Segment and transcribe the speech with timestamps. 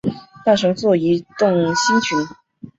[0.43, 2.17] 大熊座移动星群